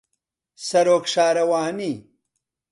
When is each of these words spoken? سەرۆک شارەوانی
سەرۆک 0.67 1.05
شارەوانی 1.13 1.93